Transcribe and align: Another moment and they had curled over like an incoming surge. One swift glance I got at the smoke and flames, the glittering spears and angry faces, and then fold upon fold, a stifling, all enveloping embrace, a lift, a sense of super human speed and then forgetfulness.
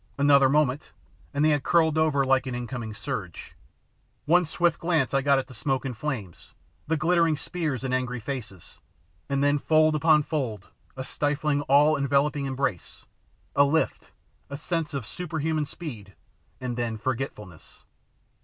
Another 0.17 0.49
moment 0.49 0.93
and 1.31 1.45
they 1.45 1.51
had 1.51 1.61
curled 1.61 1.95
over 1.95 2.25
like 2.25 2.47
an 2.47 2.55
incoming 2.55 2.91
surge. 2.91 3.53
One 4.25 4.45
swift 4.45 4.79
glance 4.79 5.13
I 5.13 5.21
got 5.21 5.37
at 5.37 5.45
the 5.45 5.53
smoke 5.53 5.85
and 5.85 5.95
flames, 5.95 6.55
the 6.87 6.97
glittering 6.97 7.37
spears 7.37 7.83
and 7.83 7.93
angry 7.93 8.19
faces, 8.19 8.79
and 9.29 9.43
then 9.43 9.59
fold 9.59 9.93
upon 9.93 10.23
fold, 10.23 10.69
a 10.97 11.03
stifling, 11.03 11.61
all 11.69 11.95
enveloping 11.95 12.47
embrace, 12.47 13.05
a 13.55 13.63
lift, 13.63 14.11
a 14.49 14.57
sense 14.57 14.95
of 14.95 15.05
super 15.05 15.37
human 15.37 15.65
speed 15.65 16.15
and 16.59 16.77
then 16.77 16.97
forgetfulness. 16.97 17.85